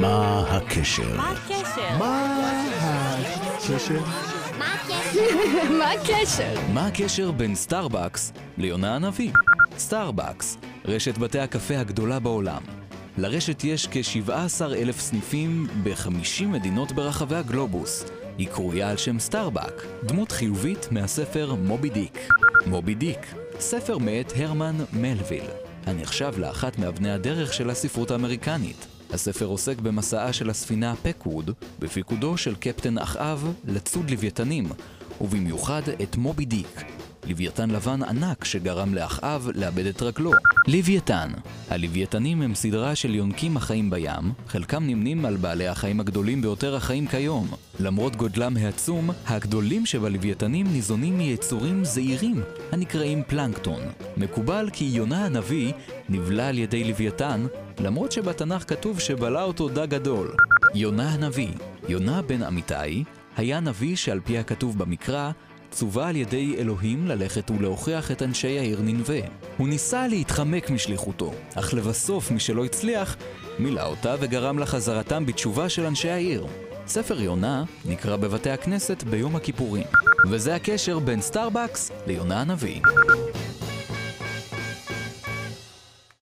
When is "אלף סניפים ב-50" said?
14.62-16.44